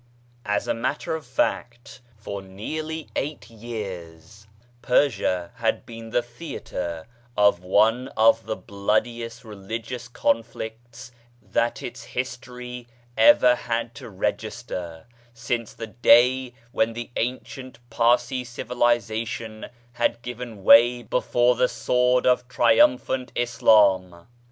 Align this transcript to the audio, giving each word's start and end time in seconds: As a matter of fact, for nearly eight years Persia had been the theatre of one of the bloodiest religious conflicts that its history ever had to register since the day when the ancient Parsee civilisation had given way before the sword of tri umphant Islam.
As 0.47 0.67
a 0.67 0.73
matter 0.73 1.13
of 1.15 1.27
fact, 1.27 2.01
for 2.17 2.41
nearly 2.41 3.09
eight 3.15 3.51
years 3.51 4.47
Persia 4.81 5.51
had 5.57 5.85
been 5.85 6.09
the 6.09 6.23
theatre 6.23 7.05
of 7.37 7.59
one 7.63 8.07
of 8.17 8.47
the 8.47 8.55
bloodiest 8.55 9.43
religious 9.43 10.07
conflicts 10.07 11.11
that 11.39 11.83
its 11.83 12.01
history 12.03 12.87
ever 13.15 13.53
had 13.53 13.93
to 13.93 14.09
register 14.09 15.05
since 15.35 15.71
the 15.71 15.85
day 15.85 16.55
when 16.71 16.93
the 16.93 17.11
ancient 17.15 17.77
Parsee 17.91 18.43
civilisation 18.43 19.67
had 19.93 20.23
given 20.23 20.63
way 20.63 21.03
before 21.03 21.53
the 21.53 21.67
sword 21.69 22.25
of 22.25 22.47
tri 22.47 22.75
umphant 22.77 23.29
Islam. 23.35 24.25